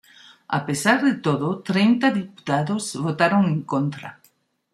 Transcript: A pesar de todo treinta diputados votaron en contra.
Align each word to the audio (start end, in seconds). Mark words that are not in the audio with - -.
A 0.57 0.59
pesar 0.67 0.97
de 1.07 1.13
todo 1.25 1.59
treinta 1.69 2.07
diputados 2.19 2.83
votaron 3.05 3.41
en 3.53 3.61
contra. 3.71 4.09